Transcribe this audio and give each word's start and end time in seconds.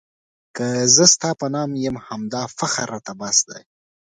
که 0.55 0.65
زه 0.95 1.03
ستا 1.13 1.29
په 1.39 1.47
نام 1.55 1.69
یم 1.85 1.95
همدا 2.07 2.43
فخر 2.57 2.85
راته 2.93 3.13
بس 3.19 3.37
دی. 3.49 3.61